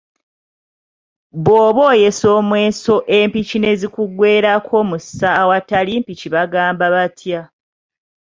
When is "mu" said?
4.89-4.97